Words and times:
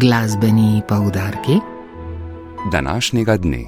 Glasbeni 0.00 0.82
poudarki 0.88 1.52
današnjega 2.72 3.36
dne. 3.36 3.64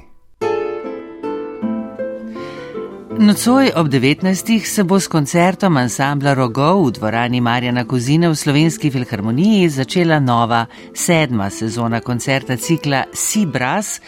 Nocoj 3.19 3.71
ob 3.75 3.87
19. 3.87 4.65
se 4.65 4.83
bo 4.83 4.99
s 4.99 5.07
koncertom 5.07 5.77
ansambla 5.77 6.33
Rogov 6.33 6.87
v 6.87 6.91
dvorani 6.91 7.41
Marjana 7.41 7.85
Kozine 7.85 8.29
v 8.29 8.35
Slovenski 8.35 8.91
filharmoniji 8.91 9.69
začela 9.69 10.19
nova 10.19 10.65
sedma 10.93 11.49
sezona 11.49 11.99
koncerta 11.99 12.57
cikla 12.57 13.03
Sibras, 13.13 14.01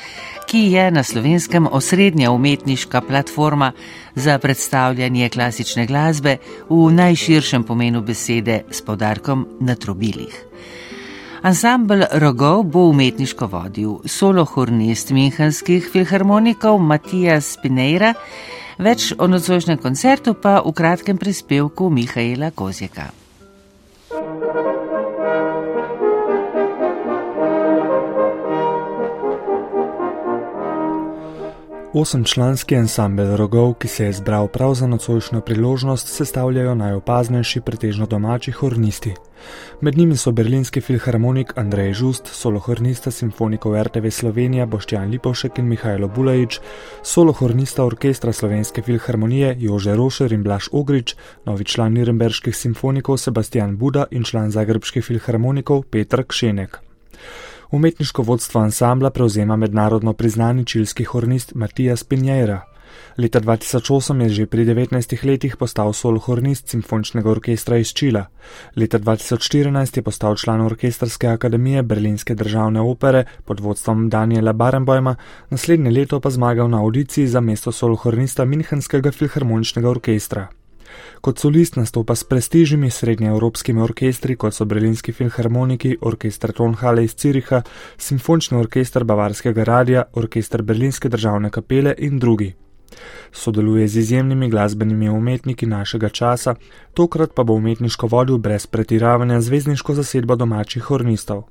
ki 0.47 0.57
je 0.57 0.91
na 0.91 1.03
slovenskem 1.03 1.67
osrednja 1.71 2.31
umetniška 2.31 3.01
platforma 3.01 3.71
za 4.15 4.39
predstavljanje 4.39 5.29
klasične 5.29 5.85
glasbe 5.85 6.37
v 6.69 6.91
najširšem 6.91 7.63
pomenu 7.63 8.01
besede 8.01 8.63
s 8.71 8.81
podarkom 8.81 9.47
na 9.59 9.75
trobilih. 9.75 10.47
Ansambl 11.41 12.03
Rogov 12.11 12.63
bo 12.63 12.87
umetniško 12.89 13.47
vodil 13.47 13.97
solohornist 14.05 15.11
minhenskih 15.11 15.85
filharmonikov 15.91 16.79
Matijas 16.81 17.51
Spineira, 17.53 18.13
več 18.81 19.11
o 19.17 19.27
nocojšnjem 19.29 19.77
koncertu 19.77 20.33
pa 20.33 20.57
v 20.65 20.73
kratkem 20.73 21.21
prispevku 21.21 21.91
Mihaela 21.93 22.51
Kozjeka. 22.51 23.11
Osemčlanski 31.93 32.75
ansambel 32.75 33.37
rogov, 33.39 33.73
ki 33.79 33.87
se 33.87 34.05
je 34.05 34.13
zbral 34.13 34.47
prav 34.47 34.73
za 34.73 34.87
nocojšnjo 34.87 35.41
priložnost, 35.41 36.07
sestavljajo 36.07 36.75
najopaznejši 36.75 37.61
pretežno 37.61 38.05
domači 38.05 38.51
hornisti. 38.51 39.13
Med 39.81 39.97
njimi 39.97 40.17
so 40.17 40.31
berlinski 40.31 40.81
filharmonik 40.81 41.53
Andrej 41.55 41.93
Žust, 41.93 42.27
solohornista 42.27 43.11
simfonikov 43.11 43.83
RTV 43.83 44.09
Slovenija 44.09 44.65
Boštjan 44.65 45.09
Lipovšek 45.09 45.59
in 45.59 45.67
Mihajlo 45.67 46.07
Bulajič, 46.07 46.59
solohornista 47.03 47.85
orkestra 47.85 48.33
Slovenske 48.33 48.81
filharmonije 48.81 49.55
Jože 49.59 49.95
Rošer 49.95 50.33
in 50.33 50.43
Blaž 50.43 50.67
Ogrič, 50.71 51.15
novi 51.45 51.63
član 51.63 51.93
Niremberških 51.93 52.55
simfonikov 52.55 53.17
Sebastian 53.17 53.77
Buda 53.77 54.05
in 54.11 54.23
član 54.23 54.51
Zagrebskih 54.51 55.05
filharmonikov 55.05 55.83
Petr 55.83 56.23
Kšenek. 56.23 56.79
Umetniško 57.71 58.21
vodstvo 58.21 58.61
ansambla 58.61 59.09
prevzema 59.09 59.55
mednarodno 59.55 60.13
priznani 60.13 60.65
čilski 60.65 61.03
hornist 61.03 61.55
Matijas 61.55 62.03
Pinjera. 62.03 62.61
Leta 63.17 63.39
2008 63.39 64.21
je 64.21 64.29
že 64.29 64.45
pri 64.45 64.65
19 64.65 65.25
letih 65.25 65.57
postal 65.57 65.93
solohornist 65.93 66.69
simfoničnega 66.69 67.29
orkestra 67.29 67.77
iz 67.77 67.93
Čila. 67.93 68.25
Leta 68.75 68.99
2014 68.99 69.97
je 69.97 70.03
postal 70.03 70.35
član 70.35 70.61
orkestrske 70.61 71.27
akademije 71.27 71.83
Berlinske 71.83 72.35
državne 72.35 72.81
opere 72.81 73.25
pod 73.45 73.59
vodstvom 73.59 74.09
Daniela 74.09 74.53
Barenboima, 74.53 75.15
naslednje 75.49 75.91
leto 75.91 76.19
pa 76.19 76.29
zmagal 76.29 76.69
na 76.69 76.79
audiciji 76.79 77.27
za 77.27 77.41
mesto 77.41 77.71
solohornista 77.71 78.45
Münchenskega 78.45 79.11
filharmoničnega 79.11 79.89
orkestra. 79.89 80.47
Kot 81.21 81.39
solist 81.39 81.75
nastopa 81.75 82.15
s 82.15 82.23
prestižnimi 82.23 82.89
srednjeevropskimi 82.91 83.81
orkestri, 83.81 84.35
kot 84.35 84.53
so 84.53 84.65
Berlinski 84.65 85.11
filharmoniki, 85.11 85.97
orkester 86.01 86.51
Tonhale 86.51 87.03
iz 87.03 87.15
Ciriha, 87.15 87.61
Simfonični 87.97 88.57
orkester 88.57 89.03
Bavarskega 89.03 89.63
radia, 89.63 90.05
orkester 90.13 90.61
Berlinske 90.61 91.09
državne 91.09 91.49
kapele 91.49 91.95
in 91.97 92.19
drugi. 92.19 92.53
Sodeluje 93.31 93.87
z 93.87 93.97
izjemnimi 93.97 94.49
glasbenimi 94.49 95.09
umetniki 95.09 95.65
našega 95.65 96.09
časa, 96.09 96.55
tokrat 96.93 97.33
pa 97.35 97.43
bo 97.43 97.53
umetniško 97.53 98.07
vodil 98.07 98.37
brez 98.37 98.65
pretiravanja 98.65 99.41
zvezdniško 99.41 99.93
zasedbo 99.93 100.35
domačih 100.35 100.83
hornistov. 100.83 101.43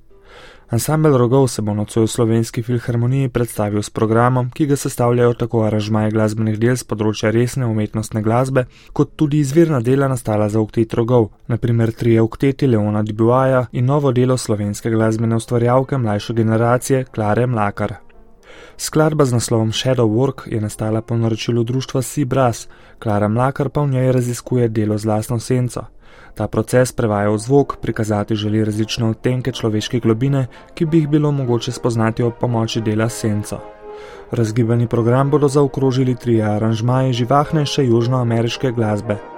Ansambel 0.69 1.17
rogov 1.17 1.47
se 1.49 1.63
bo 1.63 1.75
nocoj 1.75 2.03
v 2.05 2.11
slovenski 2.11 2.63
filharmoniji 2.63 3.29
predstavil 3.29 3.83
s 3.83 3.91
programom, 3.91 4.51
ki 4.51 4.67
ga 4.67 4.77
sestavljajo 4.77 5.35
tako 5.39 5.63
aranžmaje 5.63 6.11
glasbenih 6.11 6.59
del 6.59 6.75
z 6.75 6.83
področja 6.91 7.31
resne 7.31 7.69
umetnostne 7.71 8.23
glasbe, 8.23 8.65
kot 8.93 9.13
tudi 9.15 9.39
izvirna 9.45 9.79
dela 9.81 10.09
nastala 10.11 10.49
za 10.51 10.59
oktet 10.59 10.97
rogov, 10.99 11.31
naprimer 11.47 11.95
tri 11.95 12.19
okteti 12.19 12.67
Leona 12.67 13.05
Dibuaja 13.07 13.69
in 13.73 13.87
novo 13.87 14.11
delo 14.11 14.35
slovenske 14.35 14.91
glasbene 14.91 15.39
ustvarjalke 15.39 16.03
mlajše 16.03 16.35
generacije 16.35 17.05
Klare 17.15 17.47
Mlakar. 17.47 18.01
Skladba 18.77 19.25
z 19.25 19.39
naslovom 19.39 19.71
Shadow 19.73 20.11
Work 20.11 20.49
je 20.51 20.61
nastala 20.61 21.01
po 21.01 21.17
naročilu 21.17 21.63
društva 21.65 22.03
Sea 22.03 22.25
Brass, 22.25 22.67
Klara 22.99 23.29
Mlakar 23.29 23.69
pa 23.69 23.87
v 23.87 23.95
njej 23.95 24.13
raziskuje 24.13 24.69
delo 24.69 24.99
z 24.99 25.07
lasno 25.07 25.39
senco. 25.39 25.87
Ta 26.35 26.49
proces 26.49 26.93
prevaja 26.93 27.31
v 27.31 27.39
zvok, 27.39 27.77
prikazati 27.81 28.37
želi 28.37 28.65
različne 28.65 29.09
odtenke 29.09 29.53
človeške 29.53 30.01
globine, 30.01 30.47
ki 30.75 30.87
bi 30.87 30.99
jih 30.99 31.09
bilo 31.09 31.33
mogoče 31.33 31.73
spoznati 31.73 32.23
ob 32.23 32.35
pomoči 32.41 32.81
dela 32.81 33.09
senco. 33.09 33.61
Razgibani 34.31 34.87
program 34.87 35.31
bodo 35.31 35.49
zaokrožili 35.49 36.15
tri 36.15 36.43
aranžmaje 36.43 37.13
živahnejše 37.13 37.87
južnoameriške 37.87 38.73
glasbe. 38.73 39.36